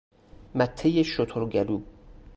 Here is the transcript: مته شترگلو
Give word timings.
مته 0.55 1.03
شترگلو 1.03 1.83